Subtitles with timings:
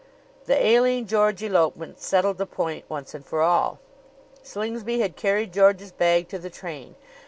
[0.45, 3.77] The Aline George elopement settled the point once and for all.
[4.41, 6.95] Slingsby had carried George's bag to the train.